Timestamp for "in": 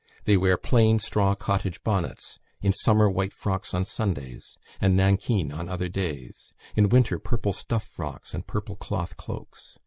2.59-2.73, 6.75-6.89